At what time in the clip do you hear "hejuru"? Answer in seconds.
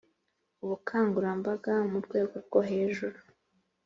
2.69-3.17